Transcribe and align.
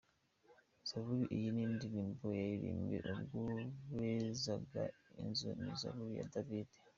Zaburi 0.87 1.23
iyi 1.35 1.49
ni 1.53 1.61
Indirimbo 1.67 2.25
yaririmbwe 2.39 2.97
ubwo 3.13 3.39
bezaga 3.95 4.83
Inzu. 5.21 5.49
Ni 5.61 5.71
Zaburi 5.79 6.13
ya 6.19 6.27
Dawidi. 6.33 6.77